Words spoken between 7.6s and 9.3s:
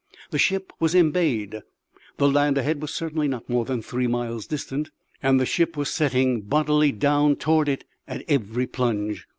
it at every plunge.